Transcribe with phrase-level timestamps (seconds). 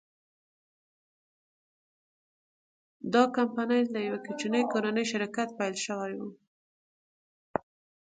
[3.13, 6.27] دا کمپنۍ له یوه کوچني کورني شرکت پیل شوې وه.